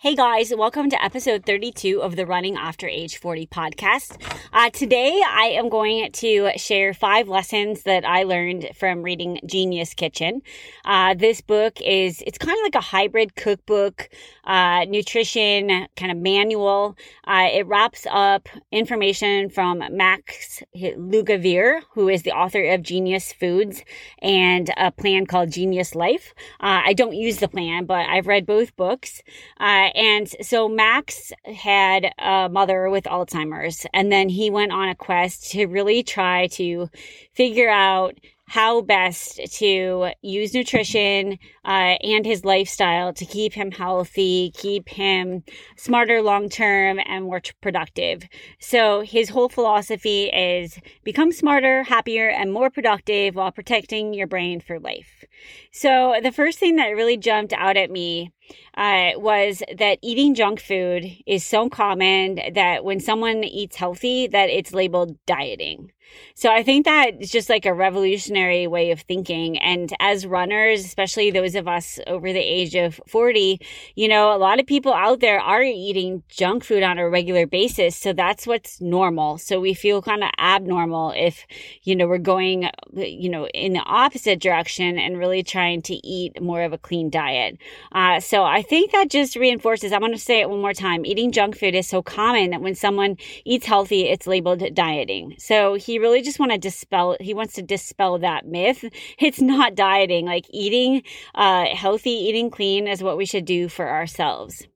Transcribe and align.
Hey 0.00 0.14
guys, 0.14 0.54
welcome 0.56 0.88
to 0.90 1.04
episode 1.04 1.44
32 1.44 2.00
of 2.00 2.14
the 2.14 2.24
Running 2.24 2.56
After 2.56 2.86
Age 2.86 3.18
40 3.18 3.48
podcast. 3.48 4.22
Uh, 4.52 4.70
today 4.70 5.20
I 5.28 5.46
am 5.46 5.68
going 5.68 6.12
to 6.12 6.52
share 6.56 6.94
five 6.94 7.26
lessons 7.26 7.82
that 7.82 8.04
I 8.04 8.22
learned 8.22 8.70
from 8.76 9.02
reading 9.02 9.40
Genius 9.44 9.94
Kitchen. 9.94 10.42
Uh, 10.84 11.14
this 11.14 11.40
book 11.40 11.80
is, 11.80 12.22
it's 12.24 12.38
kind 12.38 12.56
of 12.56 12.62
like 12.62 12.76
a 12.76 12.80
hybrid 12.80 13.34
cookbook, 13.34 14.08
uh, 14.44 14.84
nutrition 14.88 15.88
kind 15.96 16.12
of 16.12 16.18
manual. 16.18 16.96
Uh, 17.26 17.48
it 17.52 17.66
wraps 17.66 18.06
up 18.08 18.48
information 18.70 19.50
from 19.50 19.82
Max 19.90 20.62
Lugavere, 20.76 21.80
who 21.94 22.08
is 22.08 22.22
the 22.22 22.30
author 22.30 22.62
of 22.70 22.82
Genius 22.82 23.32
Foods 23.32 23.82
and 24.22 24.70
a 24.76 24.92
plan 24.92 25.26
called 25.26 25.50
Genius 25.50 25.96
Life. 25.96 26.34
Uh, 26.60 26.82
I 26.86 26.92
don't 26.92 27.16
use 27.16 27.38
the 27.38 27.48
plan, 27.48 27.84
but 27.84 28.08
I've 28.08 28.28
read 28.28 28.46
both 28.46 28.76
books. 28.76 29.22
Uh, 29.58 29.87
and 29.94 30.28
so 30.42 30.68
Max 30.68 31.32
had 31.44 32.12
a 32.18 32.48
mother 32.48 32.90
with 32.90 33.04
Alzheimer's, 33.04 33.86
and 33.92 34.10
then 34.10 34.28
he 34.28 34.50
went 34.50 34.72
on 34.72 34.88
a 34.88 34.94
quest 34.94 35.50
to 35.52 35.66
really 35.66 36.02
try 36.02 36.46
to 36.48 36.88
figure 37.32 37.70
out 37.70 38.14
how 38.48 38.80
best 38.80 39.40
to 39.58 40.10
use 40.22 40.54
nutrition 40.54 41.38
uh, 41.64 41.96
and 42.02 42.24
his 42.24 42.44
lifestyle 42.44 43.12
to 43.12 43.24
keep 43.26 43.52
him 43.52 43.70
healthy, 43.70 44.50
keep 44.54 44.88
him 44.88 45.42
smarter 45.76 46.22
long 46.22 46.48
term, 46.48 46.98
and 47.04 47.24
more 47.24 47.42
productive. 47.60 48.22
So 48.58 49.02
his 49.02 49.28
whole 49.28 49.48
philosophy 49.48 50.24
is 50.24 50.78
become 51.04 51.30
smarter, 51.30 51.82
happier, 51.82 52.28
and 52.28 52.52
more 52.52 52.70
productive 52.70 53.34
while 53.34 53.52
protecting 53.52 54.14
your 54.14 54.26
brain 54.26 54.60
for 54.60 54.80
life. 54.80 55.24
So 55.72 56.16
the 56.22 56.32
first 56.32 56.58
thing 56.58 56.76
that 56.76 56.88
really 56.88 57.18
jumped 57.18 57.52
out 57.52 57.76
at 57.76 57.90
me 57.90 58.32
uh, 58.76 59.10
was 59.16 59.62
that 59.76 59.98
eating 60.02 60.34
junk 60.34 60.60
food 60.60 61.04
is 61.26 61.44
so 61.44 61.68
common 61.68 62.40
that 62.54 62.82
when 62.82 63.00
someone 63.00 63.44
eats 63.44 63.76
healthy, 63.76 64.26
that 64.26 64.48
it's 64.48 64.72
labeled 64.72 65.18
dieting. 65.26 65.92
So 66.34 66.50
I 66.50 66.62
think 66.62 66.84
that 66.84 67.14
it's 67.20 67.32
just 67.32 67.48
like 67.48 67.66
a 67.66 67.74
revolutionary 67.74 68.66
way 68.66 68.90
of 68.90 69.00
thinking. 69.00 69.58
And 69.58 69.92
as 70.00 70.26
runners, 70.26 70.84
especially 70.84 71.30
those 71.30 71.54
of 71.54 71.66
us 71.66 71.98
over 72.06 72.32
the 72.32 72.38
age 72.38 72.74
of 72.74 73.00
40, 73.08 73.60
you 73.94 74.08
know, 74.08 74.34
a 74.34 74.38
lot 74.38 74.60
of 74.60 74.66
people 74.66 74.92
out 74.92 75.20
there 75.20 75.40
are 75.40 75.62
eating 75.62 76.22
junk 76.28 76.64
food 76.64 76.82
on 76.82 76.98
a 76.98 77.08
regular 77.08 77.46
basis. 77.46 77.96
So 77.96 78.12
that's 78.12 78.46
what's 78.46 78.80
normal. 78.80 79.38
So 79.38 79.60
we 79.60 79.74
feel 79.74 80.00
kind 80.02 80.22
of 80.22 80.30
abnormal 80.38 81.12
if, 81.16 81.46
you 81.82 81.96
know, 81.96 82.06
we're 82.06 82.18
going, 82.18 82.70
you 82.92 83.28
know, 83.28 83.46
in 83.48 83.72
the 83.72 83.80
opposite 83.80 84.40
direction 84.40 84.98
and 84.98 85.18
really 85.18 85.42
trying 85.42 85.82
to 85.82 85.94
eat 86.06 86.40
more 86.40 86.62
of 86.62 86.72
a 86.72 86.78
clean 86.78 87.10
diet. 87.10 87.58
Uh, 87.92 88.20
so 88.20 88.44
I 88.44 88.62
think 88.62 88.92
that 88.92 89.10
just 89.10 89.36
reinforces, 89.36 89.92
I'm 89.92 90.00
going 90.00 90.12
to 90.12 90.18
say 90.18 90.40
it 90.40 90.50
one 90.50 90.60
more 90.60 90.74
time. 90.74 91.04
Eating 91.04 91.32
junk 91.32 91.58
food 91.58 91.74
is 91.74 91.88
so 91.88 92.02
common 92.02 92.50
that 92.50 92.60
when 92.60 92.74
someone 92.74 93.16
eats 93.44 93.66
healthy, 93.66 94.02
it's 94.08 94.26
labeled 94.26 94.62
dieting. 94.74 95.34
So 95.38 95.74
he 95.74 95.97
really 95.98 96.22
just 96.22 96.38
want 96.38 96.52
to 96.52 96.58
dispel, 96.58 97.16
he 97.20 97.34
wants 97.34 97.54
to 97.54 97.62
dispel 97.62 98.18
that 98.18 98.46
myth. 98.46 98.84
It's 99.18 99.40
not 99.40 99.74
dieting, 99.74 100.26
like 100.26 100.46
eating, 100.50 101.02
uh, 101.34 101.66
healthy, 101.66 102.10
eating 102.10 102.50
clean 102.50 102.86
is 102.86 103.02
what 103.02 103.16
we 103.16 103.26
should 103.26 103.44
do 103.44 103.68
for 103.68 103.88
ourselves. 103.88 104.66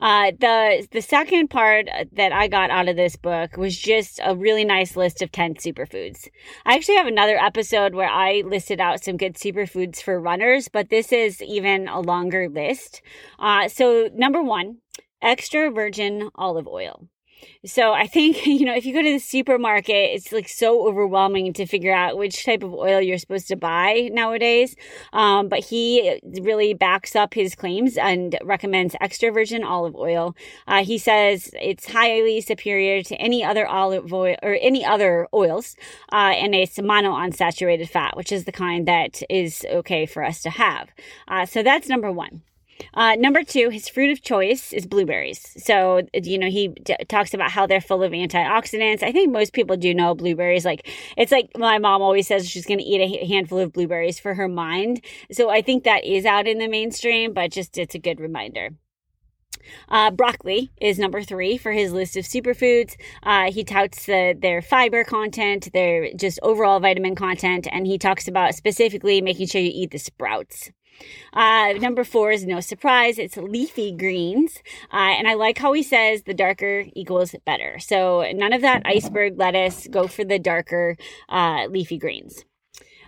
Uh, 0.00 0.32
the 0.38 0.86
the 0.90 1.00
second 1.00 1.48
part 1.48 1.88
that 2.12 2.32
I 2.32 2.48
got 2.48 2.70
out 2.70 2.88
of 2.88 2.96
this 2.96 3.16
book 3.16 3.56
was 3.56 3.76
just 3.78 4.20
a 4.22 4.34
really 4.34 4.64
nice 4.64 4.96
list 4.96 5.22
of 5.22 5.30
10 5.32 5.54
superfoods. 5.54 6.28
I 6.66 6.74
actually 6.74 6.96
have 6.96 7.06
another 7.06 7.36
episode 7.36 7.94
where 7.94 8.08
I 8.08 8.42
listed 8.44 8.80
out 8.80 9.04
some 9.04 9.16
good 9.16 9.34
superfoods 9.34 10.02
for 10.02 10.20
runners, 10.20 10.68
but 10.68 10.90
this 10.90 11.12
is 11.12 11.40
even 11.42 11.88
a 11.88 12.00
longer 12.00 12.48
list. 12.48 13.02
Uh, 13.38 13.68
so 13.68 14.08
number 14.14 14.42
one, 14.42 14.78
extra 15.22 15.70
virgin 15.70 16.30
olive 16.34 16.66
oil. 16.66 17.08
So 17.64 17.92
I 17.92 18.06
think, 18.06 18.46
you 18.46 18.64
know, 18.64 18.74
if 18.74 18.84
you 18.84 18.92
go 18.92 19.02
to 19.02 19.12
the 19.12 19.18
supermarket, 19.18 20.10
it's 20.14 20.32
like 20.32 20.48
so 20.48 20.86
overwhelming 20.86 21.52
to 21.54 21.66
figure 21.66 21.94
out 21.94 22.16
which 22.16 22.44
type 22.44 22.62
of 22.62 22.74
oil 22.74 23.00
you're 23.00 23.18
supposed 23.18 23.48
to 23.48 23.56
buy 23.56 24.10
nowadays. 24.12 24.76
Um, 25.12 25.48
but 25.48 25.60
he 25.60 26.20
really 26.42 26.74
backs 26.74 27.16
up 27.16 27.34
his 27.34 27.54
claims 27.54 27.96
and 27.96 28.36
recommends 28.42 28.96
extra 29.00 29.30
virgin 29.30 29.64
olive 29.64 29.96
oil. 29.96 30.36
Uh, 30.66 30.84
he 30.84 30.98
says 30.98 31.50
it's 31.60 31.86
highly 31.90 32.40
superior 32.40 33.02
to 33.02 33.14
any 33.16 33.44
other 33.44 33.66
olive 33.66 34.12
oil 34.12 34.36
or 34.42 34.58
any 34.60 34.84
other 34.84 35.28
oils. 35.32 35.76
Uh, 36.12 36.32
and 36.36 36.54
it's 36.54 36.78
monounsaturated 36.78 37.88
fat, 37.88 38.16
which 38.16 38.32
is 38.32 38.44
the 38.44 38.52
kind 38.52 38.86
that 38.86 39.22
is 39.30 39.64
okay 39.70 40.06
for 40.06 40.22
us 40.22 40.42
to 40.42 40.50
have. 40.50 40.90
Uh, 41.28 41.46
so 41.46 41.62
that's 41.62 41.88
number 41.88 42.10
one. 42.12 42.42
Uh, 42.94 43.14
number 43.16 43.42
two, 43.42 43.70
his 43.70 43.88
fruit 43.88 44.10
of 44.10 44.22
choice 44.22 44.72
is 44.72 44.86
blueberries. 44.86 45.52
So, 45.62 46.02
you 46.12 46.38
know, 46.38 46.50
he 46.50 46.68
d- 46.68 46.96
talks 47.08 47.34
about 47.34 47.50
how 47.50 47.66
they're 47.66 47.80
full 47.80 48.02
of 48.02 48.12
antioxidants. 48.12 49.02
I 49.02 49.12
think 49.12 49.32
most 49.32 49.52
people 49.52 49.76
do 49.76 49.94
know 49.94 50.14
blueberries. 50.14 50.64
Like, 50.64 50.88
it's 51.16 51.32
like 51.32 51.50
my 51.56 51.78
mom 51.78 52.02
always 52.02 52.26
says 52.26 52.48
she's 52.48 52.66
going 52.66 52.78
to 52.78 52.84
eat 52.84 53.00
a 53.00 53.26
handful 53.26 53.58
of 53.58 53.72
blueberries 53.72 54.18
for 54.18 54.34
her 54.34 54.48
mind. 54.48 55.04
So 55.32 55.50
I 55.50 55.62
think 55.62 55.84
that 55.84 56.04
is 56.04 56.24
out 56.24 56.46
in 56.46 56.58
the 56.58 56.68
mainstream, 56.68 57.32
but 57.32 57.52
just 57.52 57.78
it's 57.78 57.94
a 57.94 57.98
good 57.98 58.20
reminder. 58.20 58.70
Uh, 59.88 60.10
broccoli 60.10 60.70
is 60.80 60.98
number 60.98 61.22
three 61.22 61.56
for 61.56 61.72
his 61.72 61.92
list 61.92 62.16
of 62.16 62.24
superfoods. 62.24 62.96
Uh, 63.22 63.50
he 63.50 63.64
touts 63.64 64.06
the, 64.06 64.36
their 64.38 64.60
fiber 64.60 65.04
content, 65.04 65.72
their 65.72 66.12
just 66.14 66.38
overall 66.42 66.80
vitamin 66.80 67.14
content, 67.14 67.66
and 67.70 67.86
he 67.86 67.98
talks 67.98 68.28
about 68.28 68.54
specifically 68.54 69.20
making 69.20 69.46
sure 69.46 69.60
you 69.60 69.70
eat 69.72 69.90
the 69.90 69.98
sprouts. 69.98 70.70
Uh, 71.32 71.74
number 71.80 72.04
four 72.04 72.30
is 72.30 72.46
no 72.46 72.60
surprise. 72.60 73.18
It's 73.18 73.36
leafy 73.36 73.92
greens. 73.92 74.62
Uh, 74.92 75.14
and 75.18 75.26
I 75.28 75.34
like 75.34 75.58
how 75.58 75.72
he 75.72 75.82
says 75.82 76.22
the 76.22 76.34
darker 76.34 76.84
equals 76.94 77.34
better. 77.44 77.78
So 77.78 78.30
none 78.34 78.52
of 78.52 78.62
that 78.62 78.82
iceberg 78.84 79.38
lettuce. 79.38 79.88
Go 79.90 80.06
for 80.06 80.24
the 80.24 80.38
darker 80.38 80.96
uh, 81.28 81.66
leafy 81.68 81.98
greens. 81.98 82.44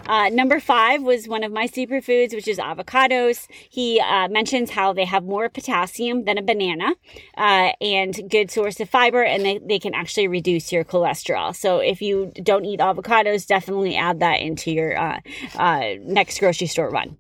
Uh, 0.05 0.29
number 0.29 0.61
five 0.61 1.03
was 1.03 1.27
one 1.27 1.43
of 1.43 1.53
my 1.53 1.67
superfoods, 1.67 2.35
which 2.35 2.49
is 2.49 2.59
avocados. 2.59 3.47
He 3.71 4.01
uh, 4.01 4.29
mentions 4.29 4.71
how 4.71 4.93
they 4.93 5.05
have 5.05 5.25
more 5.25 5.49
potassium 5.49 6.25
than 6.25 6.39
a 6.39 6.43
banana 6.43 6.95
uh, 7.37 7.73
and 7.81 8.15
good 8.29 8.51
source 8.51 8.79
of 8.81 8.89
fiber, 8.91 9.23
and 9.23 9.45
they, 9.45 9.59
they 9.59 9.79
can 9.79 9.95
actually 9.95 10.29
reduce 10.29 10.71
your 10.71 10.85
cholesterol. 10.85 11.57
So 11.57 11.79
if 11.79 12.03
you 12.03 12.33
don't 12.43 12.65
eat 12.65 12.81
avocados, 12.81 13.47
definitely 13.47 13.97
add 13.97 14.21
that 14.21 14.41
into 14.41 14.71
your 14.71 14.97
uh, 14.97 15.21
uh, 15.57 15.95
next 16.03 16.39
grocery 16.39 16.67
store 16.67 16.91
run. 16.91 17.17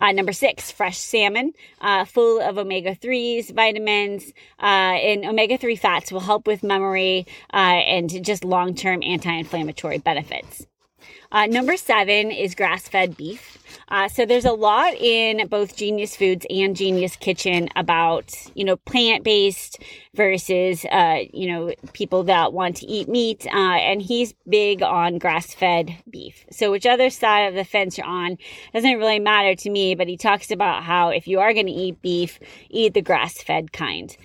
Uh, 0.00 0.12
number 0.12 0.32
six, 0.32 0.70
fresh 0.70 0.98
salmon, 0.98 1.52
uh, 1.80 2.04
full 2.04 2.40
of 2.40 2.58
omega 2.58 2.94
3s, 2.94 3.52
vitamins, 3.52 4.32
uh, 4.60 4.64
and 4.64 5.24
omega 5.24 5.56
3 5.58 5.76
fats 5.76 6.12
will 6.12 6.20
help 6.20 6.46
with 6.46 6.62
memory 6.62 7.26
uh, 7.52 7.56
and 7.56 8.24
just 8.24 8.44
long 8.44 8.74
term 8.74 9.02
anti 9.02 9.32
inflammatory 9.32 9.98
benefits. 9.98 10.66
Uh, 11.32 11.46
number 11.46 11.76
seven 11.76 12.30
is 12.30 12.54
grass 12.54 12.88
fed 12.88 13.16
beef. 13.16 13.58
Uh, 13.88 14.08
so 14.08 14.24
there's 14.24 14.44
a 14.44 14.52
lot 14.52 14.94
in 14.94 15.46
both 15.48 15.76
Genius 15.76 16.16
Foods 16.16 16.46
and 16.48 16.76
Genius 16.76 17.16
Kitchen 17.16 17.68
about, 17.76 18.32
you 18.54 18.64
know, 18.64 18.76
plant 18.76 19.24
based 19.24 19.82
versus, 20.14 20.84
uh, 20.86 21.18
you 21.32 21.48
know, 21.48 21.74
people 21.92 22.22
that 22.24 22.52
want 22.52 22.76
to 22.76 22.86
eat 22.86 23.08
meat. 23.08 23.46
Uh, 23.46 23.76
and 23.76 24.00
he's 24.00 24.34
big 24.48 24.82
on 24.82 25.18
grass 25.18 25.52
fed 25.52 25.96
beef. 26.08 26.44
So 26.50 26.70
which 26.70 26.86
other 26.86 27.10
side 27.10 27.48
of 27.48 27.54
the 27.54 27.64
fence 27.64 27.98
you're 27.98 28.06
on 28.06 28.38
doesn't 28.72 28.98
really 28.98 29.18
matter 29.18 29.54
to 29.54 29.70
me, 29.70 29.94
but 29.94 30.08
he 30.08 30.16
talks 30.16 30.50
about 30.50 30.84
how 30.84 31.08
if 31.08 31.26
you 31.26 31.40
are 31.40 31.52
going 31.52 31.66
to 31.66 31.72
eat 31.72 32.00
beef, 32.00 32.38
eat 32.70 32.94
the 32.94 33.02
grass 33.02 33.42
fed 33.42 33.72
kind. 33.72 34.16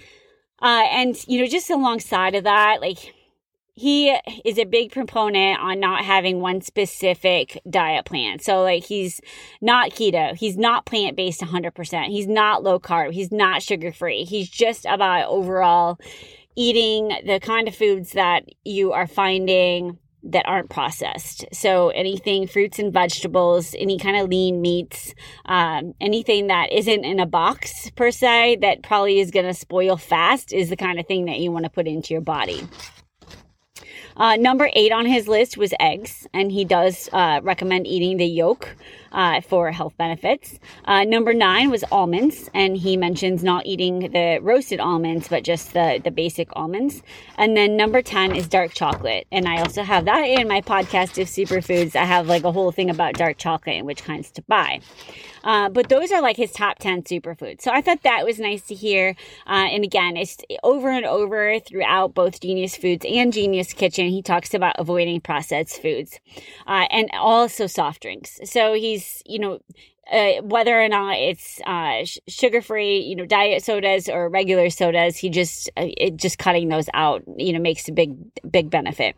Uh, 0.61 0.85
and, 0.91 1.15
you 1.27 1.41
know, 1.41 1.47
just 1.47 1.69
alongside 1.69 2.35
of 2.35 2.43
that, 2.43 2.81
like, 2.81 3.13
he 3.79 4.09
is 4.43 4.57
a 4.57 4.65
big 4.65 4.91
proponent 4.91 5.57
on 5.61 5.79
not 5.79 6.03
having 6.03 6.41
one 6.41 6.59
specific 6.59 7.61
diet 7.69 8.03
plan. 8.03 8.39
So 8.39 8.61
like 8.61 8.83
he's 8.83 9.21
not 9.61 9.91
keto, 9.91 10.35
he's 10.35 10.57
not 10.57 10.85
plant-based 10.85 11.39
100%. 11.39 12.07
He's 12.07 12.27
not 12.27 12.61
low 12.61 12.77
carb, 12.77 13.13
he's 13.13 13.31
not 13.31 13.63
sugar-free. 13.63 14.25
He's 14.25 14.49
just 14.49 14.85
about 14.85 15.29
overall 15.29 15.97
eating 16.57 17.17
the 17.25 17.39
kind 17.39 17.69
of 17.69 17.75
foods 17.75 18.11
that 18.11 18.43
you 18.65 18.91
are 18.91 19.07
finding 19.07 19.97
that 20.23 20.45
aren't 20.45 20.69
processed. 20.69 21.45
So 21.53 21.87
anything 21.89 22.47
fruits 22.47 22.79
and 22.79 22.91
vegetables, 22.91 23.73
any 23.79 23.97
kind 23.97 24.17
of 24.17 24.27
lean 24.27 24.61
meats, 24.61 25.13
um, 25.45 25.93
anything 26.01 26.47
that 26.47 26.73
isn't 26.73 27.05
in 27.05 27.21
a 27.21 27.25
box 27.25 27.89
per 27.91 28.11
se 28.11 28.57
that 28.59 28.83
probably 28.83 29.21
is 29.21 29.31
going 29.31 29.45
to 29.45 29.53
spoil 29.53 29.95
fast 29.95 30.51
is 30.51 30.69
the 30.69 30.75
kind 30.75 30.99
of 30.99 31.07
thing 31.07 31.25
that 31.25 31.39
you 31.39 31.49
want 31.53 31.63
to 31.63 31.69
put 31.69 31.87
into 31.87 32.13
your 32.13 32.19
body. 32.19 32.67
Uh, 34.19 34.35
number 34.35 34.69
eight 34.73 34.91
on 34.91 35.05
his 35.05 35.29
list 35.29 35.57
was 35.57 35.73
eggs, 35.79 36.27
and 36.33 36.51
he 36.51 36.65
does 36.65 37.07
uh, 37.13 37.39
recommend 37.41 37.87
eating 37.87 38.17
the 38.17 38.25
yolk 38.25 38.75
uh, 39.13 39.39
for 39.39 39.71
health 39.71 39.95
benefits. 39.97 40.59
Uh, 40.83 41.05
number 41.05 41.33
nine 41.33 41.69
was 41.69 41.85
almonds, 41.91 42.49
and 42.53 42.75
he 42.75 42.97
mentions 42.97 43.43
not 43.43 43.65
eating 43.65 44.11
the 44.11 44.39
roasted 44.41 44.81
almonds, 44.81 45.29
but 45.29 45.43
just 45.43 45.73
the, 45.73 46.01
the 46.03 46.11
basic 46.11 46.49
almonds. 46.53 47.01
And 47.37 47.55
then 47.55 47.77
number 47.77 48.01
10 48.01 48.35
is 48.35 48.47
dark 48.47 48.73
chocolate. 48.73 49.25
And 49.31 49.47
I 49.47 49.61
also 49.61 49.83
have 49.83 50.03
that 50.05 50.23
in 50.23 50.49
my 50.49 50.61
podcast 50.61 51.19
of 51.21 51.27
superfoods. 51.29 51.95
I 51.95 52.03
have 52.03 52.27
like 52.27 52.43
a 52.43 52.51
whole 52.51 52.73
thing 52.73 52.89
about 52.89 53.13
dark 53.13 53.37
chocolate 53.37 53.77
and 53.77 53.85
which 53.85 54.03
kinds 54.03 54.31
to 54.31 54.41
buy. 54.43 54.81
Uh, 55.43 55.69
but 55.69 55.89
those 55.89 56.11
are 56.11 56.21
like 56.21 56.37
his 56.37 56.51
top 56.51 56.79
10 56.79 57.03
superfoods. 57.03 57.61
So 57.61 57.71
I 57.71 57.81
thought 57.81 58.03
that 58.03 58.25
was 58.25 58.39
nice 58.39 58.63
to 58.63 58.75
hear. 58.75 59.15
Uh, 59.47 59.67
and 59.71 59.83
again, 59.83 60.17
it's 60.17 60.37
over 60.63 60.89
and 60.89 61.05
over 61.05 61.59
throughout 61.59 62.13
both 62.13 62.41
Genius 62.41 62.75
Foods 62.75 63.05
and 63.07 63.33
Genius 63.33 63.73
Kitchen. 63.73 64.09
He 64.09 64.21
talks 64.21 64.53
about 64.53 64.75
avoiding 64.77 65.21
processed 65.21 65.81
foods 65.81 66.19
uh, 66.67 66.85
and 66.91 67.09
also 67.13 67.67
soft 67.67 68.01
drinks. 68.01 68.39
So 68.43 68.73
he's, 68.73 69.21
you 69.25 69.39
know, 69.39 69.59
uh, 70.11 70.41
whether 70.41 70.79
or 70.81 70.89
not 70.89 71.17
it's 71.17 71.61
uh, 71.65 72.03
sh- 72.03 72.17
sugar 72.27 72.61
free, 72.61 72.99
you 72.99 73.15
know, 73.15 73.25
diet 73.25 73.63
sodas 73.63 74.09
or 74.09 74.27
regular 74.29 74.69
sodas, 74.69 75.17
he 75.17 75.29
just 75.29 75.69
uh, 75.77 75.85
it, 75.97 76.17
just 76.17 76.39
cutting 76.39 76.69
those 76.69 76.89
out, 76.93 77.23
you 77.37 77.53
know, 77.53 77.59
makes 77.59 77.87
a 77.87 77.91
big 77.91 78.15
big 78.49 78.69
benefit. 78.69 79.15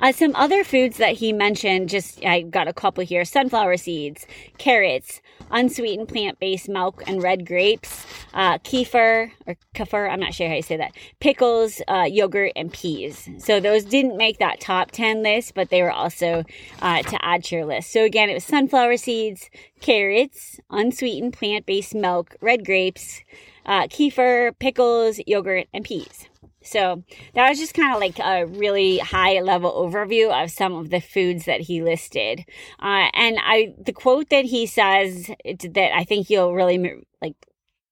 Uh, 0.00 0.12
some 0.12 0.34
other 0.36 0.62
foods 0.62 0.98
that 0.98 1.14
he 1.16 1.32
mentioned, 1.32 1.88
just 1.88 2.24
I 2.24 2.42
got 2.42 2.68
a 2.68 2.72
couple 2.72 3.04
here 3.04 3.24
sunflower 3.24 3.78
seeds, 3.78 4.26
carrots, 4.58 5.20
unsweetened 5.50 6.08
plant 6.08 6.38
based 6.38 6.68
milk 6.68 7.02
and 7.06 7.22
red 7.22 7.46
grapes, 7.46 8.04
uh, 8.34 8.58
kefir 8.58 9.30
or 9.46 9.56
kefir, 9.74 10.10
I'm 10.10 10.20
not 10.20 10.34
sure 10.34 10.48
how 10.48 10.54
you 10.54 10.62
say 10.62 10.76
that, 10.76 10.92
pickles, 11.20 11.80
uh, 11.88 12.06
yogurt, 12.08 12.52
and 12.56 12.72
peas. 12.72 13.28
So 13.38 13.58
those 13.58 13.84
didn't 13.84 14.16
make 14.16 14.38
that 14.38 14.60
top 14.60 14.90
10 14.90 15.22
list, 15.22 15.54
but 15.54 15.70
they 15.70 15.82
were 15.82 15.92
also 15.92 16.44
uh, 16.82 17.02
to 17.02 17.24
add 17.24 17.44
to 17.44 17.56
your 17.56 17.64
list. 17.64 17.92
So 17.92 18.04
again, 18.04 18.28
it 18.28 18.34
was 18.34 18.44
sunflower 18.44 18.98
seeds, 18.98 19.48
carrots, 19.80 20.60
unsweetened 20.70 21.32
plant 21.32 21.64
based 21.64 21.94
milk, 21.94 22.36
red 22.40 22.64
grapes, 22.66 23.22
uh, 23.64 23.84
kefir, 23.84 24.52
pickles, 24.58 25.20
yogurt, 25.26 25.68
and 25.72 25.84
peas. 25.84 26.28
So 26.66 27.04
that 27.34 27.48
was 27.48 27.58
just 27.58 27.74
kind 27.74 27.94
of 27.94 28.00
like 28.00 28.18
a 28.18 28.46
really 28.46 28.98
high 28.98 29.40
level 29.40 29.72
overview 29.72 30.30
of 30.30 30.50
some 30.50 30.74
of 30.74 30.90
the 30.90 31.00
foods 31.00 31.44
that 31.44 31.62
he 31.62 31.82
listed. 31.82 32.44
Uh, 32.80 33.08
and 33.14 33.38
I, 33.40 33.74
the 33.78 33.92
quote 33.92 34.30
that 34.30 34.44
he 34.44 34.66
says 34.66 35.30
that 35.44 35.94
I 35.94 36.04
think 36.04 36.30
you'll 36.30 36.54
really 36.54 37.04
like 37.22 37.34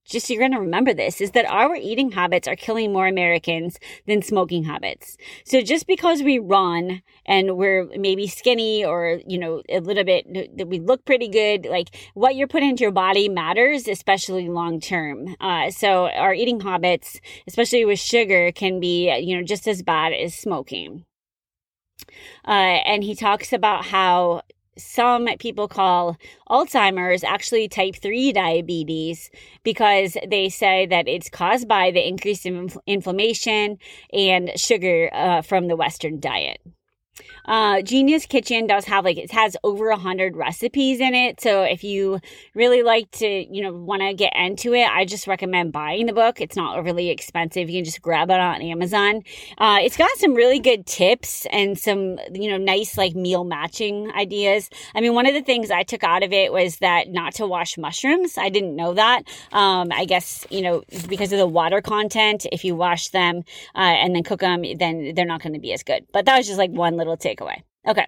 just 0.05 0.29
you're 0.29 0.41
going 0.41 0.53
to 0.53 0.61
remember 0.61 0.93
this 0.93 1.21
is 1.21 1.33
that 1.33 1.47
our 1.47 1.75
eating 1.75 2.13
habits 2.13 2.47
are 2.47 2.57
killing 2.57 2.93
more 2.93 3.07
Americans 3.07 3.79
than 4.07 4.23
smoking 4.23 4.65
habits. 4.65 5.17
So 5.45 5.61
just 5.61 5.87
because 5.87 6.23
we 6.23 6.39
run 6.39 7.03
and 7.27 7.57
we're 7.57 7.87
maybe 7.97 8.27
skinny 8.27 8.85
or, 8.85 9.21
you 9.27 9.39
know, 9.39 9.63
a 9.69 9.81
little 9.81 10.05
bit 10.05 10.27
that 10.57 10.69
we 10.69 10.79
look 10.79 11.05
pretty 11.05 11.29
good, 11.29 11.67
like 11.67 11.97
what 12.15 12.37
you're 12.37 12.49
putting 12.49 12.71
into 12.71 12.83
your 12.83 12.93
body 12.93 13.29
matters, 13.29 13.89
especially 13.89 14.49
long 14.49 14.81
term. 14.81 15.35
Uh, 15.41 15.71
so 15.71 16.09
our 16.09 16.35
eating 16.35 16.61
habits, 16.61 17.19
especially 17.47 17.85
with 17.85 17.99
sugar, 17.99 18.53
can 18.53 18.81
be, 18.81 19.15
you 19.19 19.37
know, 19.37 19.43
just 19.43 19.67
as 19.67 19.83
bad 19.83 20.13
as 20.13 20.35
smoking. 20.35 21.05
Uh, 22.47 22.81
and 22.85 23.05
he 23.05 23.15
talks 23.15 23.53
about 23.53 23.87
how 23.87 24.43
some 24.77 25.29
people 25.39 25.69
call 25.69 26.17
Alzheimer's 26.49 27.25
actually 27.25 27.69
type 27.69 27.97
3 27.97 28.33
diabetes 28.33 29.31
because 29.63 30.17
they 30.29 30.49
say 30.49 30.87
that 30.87 31.09
it's 31.09 31.29
caused 31.29 31.69
by 31.69 31.91
the 31.91 32.07
increase 32.07 32.45
in 32.45 32.71
inflammation 32.87 33.79
and 34.13 34.51
sugar 34.57 35.11
uh, 35.13 35.43
from 35.43 35.69
the 35.69 35.77
Western 35.77 36.21
diet. 36.21 36.61
Uh, 37.45 37.83
Genius 37.83 38.27
Kitchen 38.27 38.67
does 38.67 38.87
have 38.87 39.05
like 39.05 39.19
it 39.19 39.31
has 39.33 39.57
over 39.63 39.91
a 39.91 39.97
hundred 39.97 40.37
recipes 40.37 41.01
in 41.01 41.15
it. 41.15 41.41
So 41.41 41.63
if 41.63 41.85
you 41.85 42.21
really 42.55 42.83
like 42.83 43.11
to, 43.13 43.27
you 43.27 43.63
know, 43.63 43.73
want 43.73 44.03
to 44.03 44.15
get 44.15 44.33
into 44.35 44.73
it, 44.73 44.89
I 44.89 45.05
just 45.05 45.27
recommend 45.27 45.73
buying 45.73 46.07
the 46.07 46.13
book. 46.13 46.41
It's 46.41 46.57
not 46.57 46.79
overly 46.79 47.11
expensive. 47.11 47.69
You 47.69 47.79
can 47.79 47.85
just 47.85 48.01
grab 48.01 48.31
it 48.31 48.41
on 48.41 48.63
Amazon. 48.63 49.23
Uh, 49.59 49.79
it's 49.83 49.97
got 49.97 50.11
some 50.17 50.35
really 50.35 50.59
good 50.59 50.87
tips 50.87 51.47
and 51.51 51.79
some, 51.79 52.19
you 52.33 52.51
know, 52.51 52.57
nice 52.57 52.97
like 52.97 53.15
meal 53.15 53.45
matching 53.45 54.11
ideas. 54.13 54.71
I 54.95 55.03
mean, 55.03 55.15
one 55.15 55.27
of 55.27 55.35
the 55.35 55.43
things 55.43 55.71
I 55.71 55.83
took 55.83 56.03
out 56.03 56.23
of 56.23 56.33
it 56.33 56.53
was 56.53 56.79
that 56.79 57.09
not 57.09 57.35
to 57.35 57.47
wash 57.47 57.77
mushrooms. 57.77 58.39
I 58.39 58.49
didn't 58.49 58.75
know 58.75 58.95
that. 58.95 59.25
Um, 59.53 59.89
I 59.93 60.07
guess, 60.07 60.47
you 60.51 60.63
know, 60.63 60.83
because 61.09 61.33
of 61.33 61.39
the 61.39 61.47
water 61.47 61.83
content, 61.83 62.47
if 62.53 62.65
you 62.65 62.75
wash 62.75 63.09
them 63.09 63.45
uh, 63.75 63.81
and 63.81 64.15
then 64.15 64.23
cook 64.23 64.41
them, 64.41 64.63
then 64.79 65.13
they're 65.15 65.27
not 65.27 65.43
going 65.43 65.53
to 65.53 65.61
be 65.61 65.73
as 65.75 65.83
good. 65.83 66.07
But 66.13 66.25
that 66.25 66.39
was 66.39 66.47
just 66.47 66.59
like 66.59 66.71
one 66.71 66.97
little 66.97 67.19
tip 67.19 67.34
takeaway. 67.35 67.63
Okay. 67.87 68.07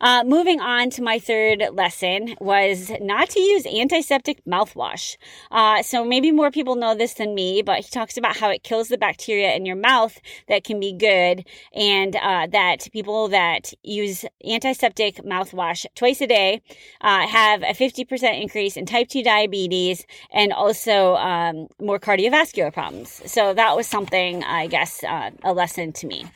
Uh, 0.00 0.22
moving 0.24 0.60
on 0.60 0.88
to 0.90 1.02
my 1.02 1.18
third 1.18 1.60
lesson 1.72 2.36
was 2.38 2.92
not 3.00 3.28
to 3.30 3.40
use 3.40 3.66
antiseptic 3.66 4.44
mouthwash. 4.44 5.16
Uh, 5.50 5.82
so 5.82 6.04
maybe 6.04 6.30
more 6.30 6.52
people 6.52 6.76
know 6.76 6.94
this 6.94 7.14
than 7.14 7.34
me, 7.34 7.60
but 7.60 7.78
he 7.78 7.90
talks 7.90 8.16
about 8.16 8.36
how 8.36 8.50
it 8.50 8.62
kills 8.62 8.86
the 8.86 8.96
bacteria 8.96 9.52
in 9.54 9.66
your 9.66 9.74
mouth 9.74 10.20
that 10.48 10.62
can 10.62 10.78
be 10.78 10.92
good 10.92 11.44
and 11.74 12.14
uh, 12.14 12.46
that 12.52 12.86
people 12.92 13.26
that 13.26 13.72
use 13.82 14.24
antiseptic 14.48 15.16
mouthwash 15.24 15.86
twice 15.96 16.20
a 16.20 16.28
day 16.28 16.62
uh, 17.00 17.26
have 17.26 17.62
a 17.62 17.74
50% 17.74 18.40
increase 18.40 18.76
in 18.76 18.86
type 18.86 19.08
2 19.08 19.24
diabetes 19.24 20.06
and 20.30 20.52
also 20.52 21.16
um, 21.16 21.66
more 21.80 21.98
cardiovascular 21.98 22.72
problems. 22.72 23.22
So 23.26 23.54
that 23.54 23.74
was 23.74 23.88
something, 23.88 24.44
I 24.44 24.68
guess, 24.68 25.02
uh, 25.02 25.30
a 25.42 25.52
lesson 25.52 25.92
to 25.94 26.06
me. 26.06 26.26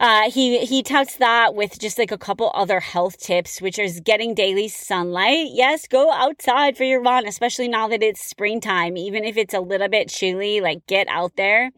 Uh, 0.00 0.30
he 0.30 0.64
he 0.66 0.82
touts 0.82 1.16
that 1.16 1.54
with 1.54 1.78
just 1.78 1.98
like 1.98 2.10
a 2.10 2.18
couple 2.18 2.50
other 2.54 2.80
health 2.80 3.16
tips, 3.18 3.62
which 3.62 3.78
is 3.78 4.00
getting 4.00 4.34
daily 4.34 4.68
sunlight. 4.68 5.48
Yes, 5.52 5.86
go 5.86 6.12
outside 6.12 6.76
for 6.76 6.84
your 6.84 7.00
run, 7.00 7.26
especially 7.26 7.68
now 7.68 7.86
that 7.88 8.02
it's 8.02 8.22
springtime. 8.22 8.96
Even 8.96 9.24
if 9.24 9.36
it's 9.36 9.54
a 9.54 9.60
little 9.60 9.88
bit 9.88 10.08
chilly, 10.08 10.60
like 10.60 10.84
get 10.86 11.06
out 11.08 11.36
there. 11.36 11.70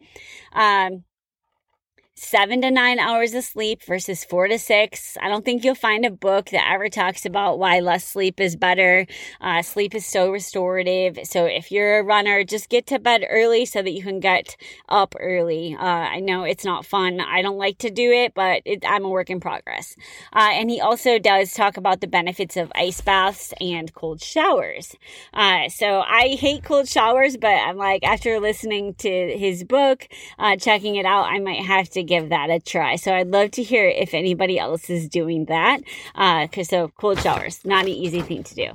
Um, 0.53 1.03
seven 2.17 2.61
to 2.61 2.71
nine 2.71 2.97
hours 2.97 3.35
of 3.35 3.43
sleep 3.43 3.83
versus 3.83 4.25
four 4.25 4.47
to 4.47 4.57
six. 4.57 5.17
I 5.21 5.29
don't 5.29 5.45
think 5.45 5.63
you'll 5.63 5.75
find 5.75 6.03
a 6.03 6.09
book 6.09 6.49
that 6.49 6.67
ever 6.67 6.89
talks 6.89 7.27
about 7.27 7.59
why 7.59 7.79
less 7.79 8.05
sleep 8.07 8.39
is 8.39 8.55
better. 8.55 9.05
Uh, 9.39 9.61
sleep 9.61 9.93
is 9.93 10.03
so 10.03 10.31
restorative. 10.31 11.19
So 11.25 11.45
if 11.45 11.71
you're 11.71 11.99
a 11.99 12.03
runner, 12.03 12.43
just 12.43 12.69
get 12.69 12.87
to 12.87 12.97
bed 12.97 13.23
early 13.29 13.65
so 13.65 13.83
that 13.83 13.91
you 13.91 14.01
can 14.01 14.19
get 14.19 14.57
up 14.89 15.13
early. 15.19 15.75
Uh, 15.79 15.83
I 15.83 16.19
know 16.19 16.43
it's 16.43 16.65
not 16.65 16.87
fun. 16.87 17.21
I 17.21 17.43
don't 17.43 17.59
like 17.59 17.77
to 17.79 17.91
do 17.91 18.11
it, 18.11 18.33
but 18.33 18.63
it, 18.65 18.83
I'm 18.85 19.05
a 19.05 19.09
work 19.09 19.29
in 19.29 19.39
progress. 19.39 19.95
Uh, 20.33 20.49
and 20.53 20.71
he 20.71 20.81
also 20.81 21.19
does 21.19 21.53
talk 21.53 21.77
about 21.77 22.01
the 22.01 22.07
benefits 22.07 22.57
of 22.57 22.71
ice 22.73 22.99
baths 22.99 23.53
and 23.61 23.93
cold 23.93 24.23
showers. 24.23 24.95
Uh, 25.35 25.69
so 25.69 26.01
I 26.01 26.29
hate 26.29 26.63
cold 26.63 26.87
showers, 26.87 27.37
but 27.37 27.49
I'm 27.49 27.77
like, 27.77 28.03
after 28.03 28.39
listening 28.39 28.95
to 28.95 29.37
his 29.37 29.63
book, 29.63 30.07
uh, 30.39 30.55
checking 30.55 30.95
it 30.95 31.05
out, 31.05 31.25
I 31.25 31.37
might 31.37 31.63
have 31.63 31.89
to 31.89 32.06
give 32.07 32.29
that 32.29 32.49
a 32.49 32.59
try. 32.59 32.95
So 32.95 33.13
I'd 33.13 33.27
love 33.27 33.51
to 33.51 33.63
hear 33.63 33.87
if 33.87 34.13
anybody 34.13 34.57
else 34.57 34.89
is 34.89 35.07
doing 35.09 35.45
that. 35.45 35.81
Because 36.13 36.73
uh, 36.73 36.87
so 36.87 36.91
cold 36.99 37.19
showers, 37.19 37.63
not 37.65 37.85
an 37.85 37.91
easy 37.91 38.21
thing 38.21 38.43
to 38.43 38.55
do. 38.55 38.69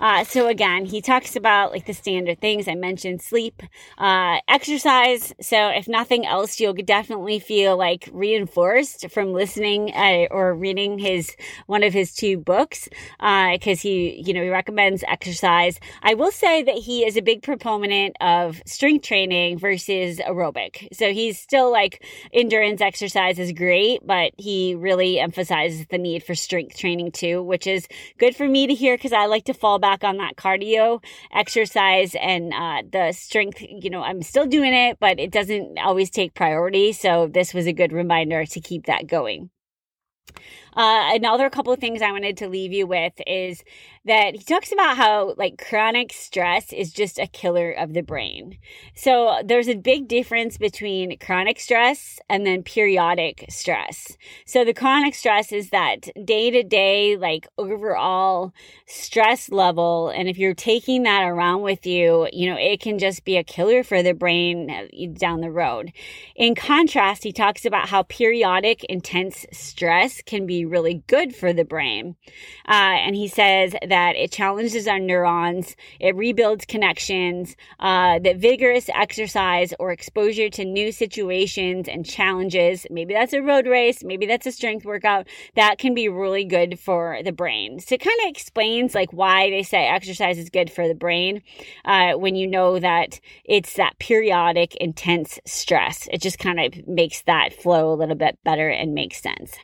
Uh, 0.00 0.22
so 0.24 0.46
again, 0.46 0.84
he 0.84 1.00
talks 1.00 1.34
about 1.34 1.72
like 1.72 1.86
the 1.86 1.92
standard 1.92 2.40
things 2.40 2.68
I 2.68 2.74
mentioned: 2.74 3.20
sleep, 3.20 3.62
uh, 3.98 4.38
exercise. 4.48 5.34
So 5.40 5.68
if 5.68 5.88
nothing 5.88 6.24
else, 6.24 6.60
you'll 6.60 6.74
definitely 6.74 7.40
feel 7.40 7.76
like 7.76 8.08
reinforced 8.12 9.10
from 9.10 9.32
listening 9.32 9.92
uh, 9.94 10.26
or 10.30 10.54
reading 10.54 10.98
his 10.98 11.34
one 11.66 11.82
of 11.82 11.92
his 11.92 12.14
two 12.14 12.36
books 12.38 12.88
because 13.18 13.78
uh, 13.78 13.82
he, 13.82 14.22
you 14.24 14.32
know, 14.32 14.42
he 14.42 14.48
recommends 14.48 15.02
exercise. 15.08 15.80
I 16.02 16.14
will 16.14 16.30
say 16.30 16.62
that 16.62 16.76
he 16.76 17.04
is 17.04 17.16
a 17.16 17.22
big 17.22 17.42
proponent 17.42 18.16
of 18.20 18.62
strength 18.66 19.04
training 19.06 19.58
versus 19.58 20.18
aerobic. 20.18 20.88
So 20.92 21.12
he's 21.12 21.38
still 21.38 21.72
like 21.72 22.04
endurance 22.32 22.80
exercise 22.80 23.38
is 23.38 23.52
great, 23.52 24.06
but 24.06 24.32
he 24.36 24.74
really 24.76 25.18
emphasizes 25.18 25.86
the 25.86 25.98
need 25.98 26.22
for 26.22 26.34
strength 26.34 26.78
training 26.78 27.10
too, 27.12 27.42
which 27.42 27.66
is 27.66 27.88
good 28.18 28.36
for 28.36 28.46
me 28.46 28.66
to 28.66 28.74
hear 28.74 28.96
because 28.96 29.12
I 29.12 29.26
like 29.26 29.44
to 29.46 29.54
fall 29.54 29.78
back 29.78 29.87
back 29.88 30.04
on 30.04 30.18
that 30.18 30.36
cardio 30.36 31.02
exercise 31.32 32.14
and 32.20 32.52
uh, 32.52 32.82
the 32.92 33.12
strength. 33.12 33.62
You 33.62 33.88
know, 33.88 34.02
I'm 34.02 34.20
still 34.22 34.44
doing 34.46 34.74
it, 34.74 34.98
but 35.00 35.18
it 35.18 35.30
doesn't 35.30 35.78
always 35.78 36.10
take 36.10 36.34
priority. 36.34 36.92
So 36.92 37.26
this 37.26 37.54
was 37.54 37.66
a 37.66 37.72
good 37.72 37.92
reminder 37.92 38.44
to 38.44 38.60
keep 38.60 38.84
that 38.84 39.06
going. 39.06 39.48
Uh, 40.78 41.10
another 41.12 41.50
couple 41.50 41.72
of 41.72 41.80
things 41.80 42.00
I 42.00 42.12
wanted 42.12 42.36
to 42.36 42.48
leave 42.48 42.72
you 42.72 42.86
with 42.86 43.14
is 43.26 43.64
that 44.04 44.36
he 44.36 44.44
talks 44.44 44.70
about 44.70 44.96
how 44.96 45.34
like 45.36 45.58
chronic 45.58 46.12
stress 46.12 46.72
is 46.72 46.92
just 46.92 47.18
a 47.18 47.26
killer 47.26 47.72
of 47.72 47.94
the 47.94 48.00
brain. 48.00 48.58
So 48.94 49.42
there's 49.44 49.68
a 49.68 49.74
big 49.74 50.06
difference 50.06 50.56
between 50.56 51.18
chronic 51.18 51.58
stress 51.58 52.20
and 52.30 52.46
then 52.46 52.62
periodic 52.62 53.46
stress. 53.50 54.16
So 54.46 54.64
the 54.64 54.72
chronic 54.72 55.16
stress 55.16 55.50
is 55.50 55.70
that 55.70 56.08
day 56.24 56.52
to 56.52 56.62
day, 56.62 57.16
like 57.16 57.48
overall 57.58 58.54
stress 58.86 59.50
level. 59.50 60.10
And 60.10 60.28
if 60.28 60.38
you're 60.38 60.54
taking 60.54 61.02
that 61.02 61.24
around 61.24 61.62
with 61.62 61.84
you, 61.84 62.28
you 62.32 62.48
know, 62.48 62.56
it 62.56 62.80
can 62.80 63.00
just 63.00 63.24
be 63.24 63.36
a 63.36 63.42
killer 63.42 63.82
for 63.82 64.00
the 64.00 64.14
brain 64.14 64.70
uh, 64.70 64.86
down 65.18 65.40
the 65.40 65.50
road. 65.50 65.92
In 66.36 66.54
contrast, 66.54 67.24
he 67.24 67.32
talks 67.32 67.64
about 67.64 67.88
how 67.88 68.04
periodic 68.04 68.84
intense 68.84 69.44
stress 69.52 70.22
can 70.22 70.46
be 70.46 70.67
really 70.68 71.02
good 71.06 71.34
for 71.34 71.52
the 71.52 71.64
brain. 71.64 72.16
Uh, 72.68 72.96
and 73.04 73.16
he 73.16 73.28
says 73.28 73.74
that 73.86 74.16
it 74.16 74.30
challenges 74.30 74.86
our 74.86 74.98
neurons, 74.98 75.74
it 76.00 76.14
rebuilds 76.14 76.64
connections, 76.64 77.56
uh, 77.80 78.18
that 78.20 78.36
vigorous 78.36 78.88
exercise 78.94 79.72
or 79.78 79.90
exposure 79.90 80.48
to 80.50 80.64
new 80.64 80.92
situations 80.92 81.88
and 81.88 82.04
challenges, 82.04 82.86
maybe 82.90 83.14
that's 83.14 83.32
a 83.32 83.42
road 83.42 83.66
race, 83.66 84.04
maybe 84.04 84.26
that's 84.26 84.46
a 84.46 84.52
strength 84.52 84.84
workout, 84.84 85.26
that 85.54 85.78
can 85.78 85.94
be 85.94 86.08
really 86.08 86.44
good 86.44 86.78
for 86.78 87.18
the 87.24 87.32
brain. 87.32 87.80
So 87.80 87.94
it 87.94 88.00
kind 88.00 88.18
of 88.24 88.30
explains 88.30 88.94
like 88.94 89.12
why 89.12 89.50
they 89.50 89.62
say 89.62 89.86
exercise 89.86 90.38
is 90.38 90.50
good 90.50 90.70
for 90.70 90.86
the 90.86 90.94
brain 90.94 91.42
uh, 91.84 92.12
when 92.12 92.34
you 92.34 92.46
know 92.46 92.78
that 92.78 93.20
it's 93.44 93.74
that 93.74 93.98
periodic 93.98 94.76
intense 94.76 95.38
stress. 95.46 96.08
It 96.12 96.20
just 96.20 96.38
kind 96.38 96.60
of 96.60 96.86
makes 96.86 97.22
that 97.22 97.52
flow 97.52 97.92
a 97.92 97.96
little 97.96 98.14
bit 98.14 98.38
better 98.44 98.68
and 98.68 98.94
makes 98.94 99.20
sense. 99.22 99.56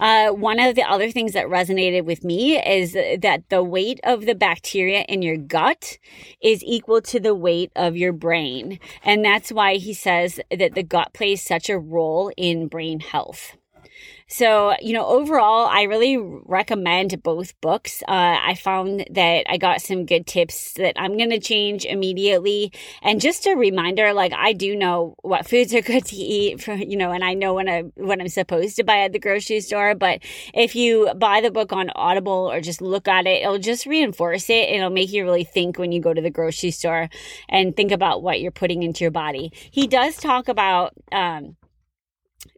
Uh, 0.00 0.30
one 0.30 0.58
of 0.58 0.74
the 0.74 0.82
other 0.82 1.10
things 1.10 1.32
that 1.34 1.46
resonated 1.46 2.04
with 2.04 2.24
me 2.24 2.58
is 2.58 2.94
that 2.94 3.42
the 3.50 3.62
weight 3.62 4.00
of 4.02 4.24
the 4.26 4.34
bacteria 4.34 5.02
in 5.02 5.22
your 5.22 5.36
gut 5.36 5.98
is 6.42 6.64
equal 6.64 7.02
to 7.02 7.20
the 7.20 7.34
weight 7.34 7.70
of 7.76 7.96
your 7.96 8.12
brain. 8.12 8.78
And 9.04 9.24
that's 9.24 9.52
why 9.52 9.74
he 9.74 9.92
says 9.92 10.40
that 10.50 10.74
the 10.74 10.82
gut 10.82 11.12
plays 11.12 11.42
such 11.42 11.68
a 11.68 11.78
role 11.78 12.32
in 12.36 12.66
brain 12.66 13.00
health. 13.00 13.56
So, 14.32 14.74
you 14.80 14.92
know, 14.92 15.06
overall, 15.06 15.66
I 15.66 15.82
really 15.82 16.16
recommend 16.16 17.20
both 17.20 17.60
books. 17.60 18.00
Uh, 18.06 18.38
I 18.40 18.54
found 18.54 19.04
that 19.10 19.50
I 19.50 19.56
got 19.56 19.82
some 19.82 20.06
good 20.06 20.24
tips 20.24 20.74
that 20.74 20.94
I'm 20.96 21.16
going 21.16 21.30
to 21.30 21.40
change 21.40 21.84
immediately. 21.84 22.72
And 23.02 23.20
just 23.20 23.48
a 23.48 23.56
reminder, 23.56 24.12
like 24.12 24.32
I 24.32 24.52
do 24.52 24.76
know 24.76 25.16
what 25.22 25.48
foods 25.48 25.74
are 25.74 25.82
good 25.82 26.04
to 26.04 26.16
eat 26.16 26.62
for, 26.62 26.74
you 26.74 26.96
know, 26.96 27.10
and 27.10 27.24
I 27.24 27.34
know 27.34 27.54
when 27.54 27.68
I, 27.68 27.82
what 27.96 28.20
I'm 28.20 28.28
supposed 28.28 28.76
to 28.76 28.84
buy 28.84 29.00
at 29.00 29.12
the 29.12 29.18
grocery 29.18 29.60
store. 29.60 29.96
But 29.96 30.20
if 30.54 30.76
you 30.76 31.12
buy 31.16 31.40
the 31.40 31.50
book 31.50 31.72
on 31.72 31.90
Audible 31.96 32.52
or 32.52 32.60
just 32.60 32.80
look 32.80 33.08
at 33.08 33.26
it, 33.26 33.42
it'll 33.42 33.58
just 33.58 33.84
reinforce 33.84 34.48
it. 34.48 34.70
It'll 34.70 34.90
make 34.90 35.12
you 35.12 35.24
really 35.24 35.44
think 35.44 35.76
when 35.76 35.90
you 35.90 36.00
go 36.00 36.14
to 36.14 36.22
the 36.22 36.30
grocery 36.30 36.70
store 36.70 37.10
and 37.48 37.74
think 37.74 37.90
about 37.90 38.22
what 38.22 38.40
you're 38.40 38.52
putting 38.52 38.84
into 38.84 39.02
your 39.02 39.10
body. 39.10 39.52
He 39.72 39.88
does 39.88 40.16
talk 40.16 40.48
about, 40.48 40.92
um, 41.10 41.56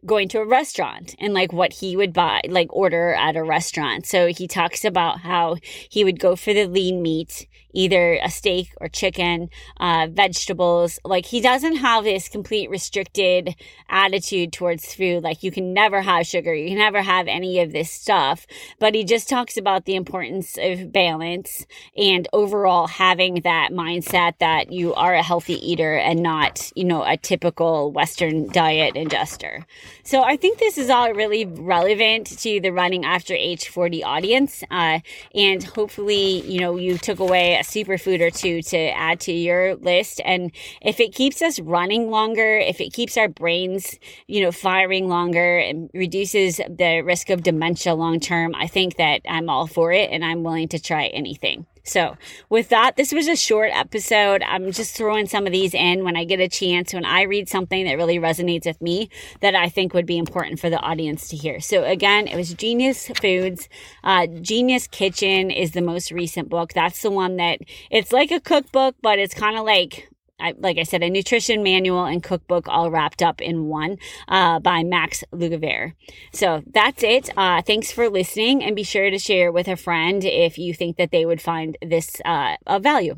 going 0.05 0.27
to 0.29 0.39
a 0.39 0.45
restaurant 0.45 1.15
and 1.19 1.33
like 1.33 1.53
what 1.53 1.73
he 1.73 1.95
would 1.95 2.13
buy, 2.13 2.41
like 2.47 2.71
order 2.71 3.13
at 3.13 3.35
a 3.35 3.43
restaurant. 3.43 4.05
So 4.05 4.27
he 4.27 4.47
talks 4.47 4.85
about 4.85 5.19
how 5.19 5.57
he 5.89 6.03
would 6.03 6.19
go 6.19 6.35
for 6.35 6.53
the 6.53 6.65
lean 6.65 7.01
meat 7.01 7.47
either 7.73 8.19
a 8.23 8.29
steak 8.29 8.73
or 8.79 8.87
chicken, 8.87 9.49
uh, 9.79 10.07
vegetables. 10.09 10.99
Like 11.03 11.25
he 11.25 11.41
doesn't 11.41 11.77
have 11.77 12.03
this 12.03 12.29
complete 12.29 12.69
restricted 12.69 13.55
attitude 13.89 14.53
towards 14.53 14.93
food. 14.93 15.23
Like 15.23 15.43
you 15.43 15.51
can 15.51 15.73
never 15.73 16.01
have 16.01 16.25
sugar. 16.25 16.53
You 16.53 16.69
can 16.69 16.77
never 16.77 17.01
have 17.01 17.27
any 17.27 17.59
of 17.59 17.71
this 17.71 17.91
stuff. 17.91 18.45
But 18.79 18.95
he 18.95 19.03
just 19.03 19.29
talks 19.29 19.57
about 19.57 19.85
the 19.85 19.95
importance 19.95 20.57
of 20.59 20.91
balance 20.91 21.65
and 21.97 22.27
overall 22.33 22.87
having 22.87 23.41
that 23.41 23.69
mindset 23.71 24.37
that 24.39 24.71
you 24.71 24.93
are 24.93 25.13
a 25.13 25.23
healthy 25.23 25.55
eater 25.55 25.95
and 25.95 26.21
not, 26.21 26.71
you 26.75 26.83
know, 26.83 27.03
a 27.03 27.17
typical 27.17 27.91
Western 27.91 28.51
diet 28.51 28.95
ingester. 28.95 29.63
So 30.03 30.23
I 30.23 30.37
think 30.37 30.59
this 30.59 30.77
is 30.77 30.89
all 30.89 31.11
really 31.13 31.45
relevant 31.45 32.27
to 32.39 32.59
the 32.59 32.71
running 32.71 33.05
after 33.05 33.33
age 33.33 33.69
40 33.69 34.03
audience. 34.03 34.63
Uh, 34.69 34.99
and 35.33 35.63
hopefully, 35.63 36.41
you 36.41 36.59
know, 36.59 36.75
you 36.75 36.97
took 36.97 37.19
away 37.19 37.62
superfood 37.63 38.21
or 38.21 38.29
two 38.29 38.61
to 38.61 38.77
add 38.77 39.19
to 39.21 39.31
your 39.31 39.75
list. 39.75 40.21
And 40.23 40.51
if 40.81 40.99
it 40.99 41.13
keeps 41.13 41.41
us 41.41 41.59
running 41.59 42.09
longer, 42.09 42.57
if 42.57 42.79
it 42.79 42.93
keeps 42.93 43.17
our 43.17 43.27
brains, 43.27 43.97
you 44.27 44.41
know, 44.41 44.51
firing 44.51 45.07
longer 45.07 45.57
and 45.57 45.89
reduces 45.93 46.57
the 46.57 47.01
risk 47.03 47.29
of 47.29 47.43
dementia 47.43 47.95
long 47.95 48.19
term, 48.19 48.53
I 48.55 48.67
think 48.67 48.97
that 48.97 49.21
I'm 49.27 49.49
all 49.49 49.67
for 49.67 49.91
it 49.91 50.09
and 50.11 50.23
I'm 50.23 50.43
willing 50.43 50.67
to 50.69 50.79
try 50.79 51.07
anything. 51.07 51.65
So, 51.85 52.15
with 52.49 52.69
that, 52.69 52.95
this 52.95 53.11
was 53.11 53.27
a 53.27 53.35
short 53.35 53.71
episode. 53.73 54.41
I'm 54.43 54.71
just 54.71 54.95
throwing 54.95 55.27
some 55.27 55.45
of 55.45 55.51
these 55.51 55.73
in 55.73 56.05
when 56.05 56.15
I 56.15 56.23
get 56.23 56.39
a 56.39 56.47
chance, 56.47 56.93
when 56.93 57.03
I 57.03 57.23
read 57.23 57.49
something 57.49 57.83
that 57.85 57.97
really 57.97 58.19
resonates 58.19 58.65
with 58.65 58.81
me 58.81 59.09
that 59.41 59.53
I 59.53 59.67
think 59.67 59.93
would 59.93 60.05
be 60.05 60.17
important 60.17 60.61
for 60.61 60.69
the 60.69 60.79
audience 60.79 61.27
to 61.27 61.35
hear. 61.35 61.59
So, 61.59 61.83
again, 61.83 62.27
it 62.27 62.37
was 62.37 62.53
Genius 62.53 63.09
Foods. 63.21 63.67
Uh, 64.01 64.27
Genius 64.27 64.87
Kitchen 64.87 65.51
is 65.51 65.71
the 65.71 65.81
most 65.81 66.09
recent 66.09 66.49
book. 66.49 66.71
That's 66.71 67.01
the 67.01 67.11
one 67.11 67.35
that 67.35 67.59
it's 67.91 68.13
like 68.13 68.31
a 68.31 68.39
cookbook, 68.39 68.95
but 69.01 69.19
it's 69.19 69.33
kind 69.33 69.57
of 69.57 69.65
like 69.65 70.09
I, 70.39 70.53
like 70.57 70.77
I 70.77 70.83
said, 70.83 71.03
a 71.03 71.09
nutrition 71.09 71.63
manual 71.63 72.05
and 72.05 72.21
cookbook 72.21 72.67
all 72.67 72.91
wrapped 72.91 73.21
up 73.21 73.41
in 73.41 73.67
one 73.67 73.97
uh, 74.27 74.59
by 74.59 74.83
Max 74.83 75.23
Lugavere. 75.31 75.93
So 76.33 76.63
that's 76.67 77.03
it. 77.03 77.29
Uh, 77.37 77.61
thanks 77.61 77.91
for 77.91 78.09
listening 78.09 78.63
and 78.63 78.75
be 78.75 78.83
sure 78.83 79.09
to 79.09 79.17
share 79.17 79.51
with 79.51 79.67
a 79.67 79.75
friend 79.75 80.23
if 80.23 80.57
you 80.57 80.73
think 80.73 80.97
that 80.97 81.11
they 81.11 81.25
would 81.25 81.41
find 81.41 81.77
this 81.81 82.21
uh, 82.25 82.55
of 82.65 82.83
value. 82.83 83.17